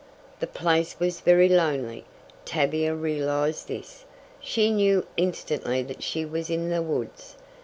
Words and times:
The 0.39 0.47
place 0.47 0.99
was 0.99 1.19
very 1.21 1.47
lonely. 1.47 2.05
Tavia 2.43 2.95
realized 2.95 3.67
this. 3.67 4.03
She 4.39 4.71
knew 4.71 5.05
instantly 5.15 5.83
that 5.83 6.01
she 6.01 6.25
was 6.25 6.49
in 6.49 6.69
the 6.71 6.81
woods. 6.81 7.35